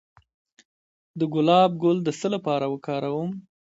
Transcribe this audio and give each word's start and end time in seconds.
د 1.19 1.21
ګلاب 1.33 1.71
ګل 1.81 1.97
د 2.03 2.09
څه 2.19 2.27
لپاره 2.35 2.65
وکاروم؟ 2.73 3.31